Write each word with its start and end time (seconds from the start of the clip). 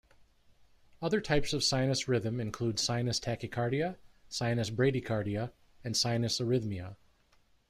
Other 0.99 1.21
types 1.21 1.53
of 1.53 1.63
sinus 1.63 2.07
rhythm 2.07 2.39
include 2.39 2.79
sinus 2.79 3.19
tachycardia, 3.19 3.97
sinus 4.29 4.71
bradycardia 4.71 5.51
and 5.83 5.95
sinus 5.95 6.39
arrhythmia. 6.39 6.95